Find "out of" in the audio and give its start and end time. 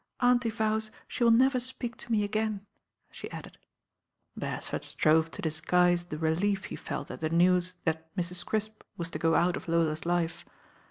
9.35-9.67